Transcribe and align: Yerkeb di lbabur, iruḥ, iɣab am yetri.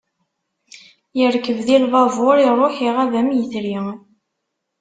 Yerkeb 1.17 1.59
di 1.67 1.77
lbabur, 1.83 2.37
iruḥ, 2.41 2.75
iɣab 2.87 3.11
am 3.19 3.29
yetri. 3.37 3.77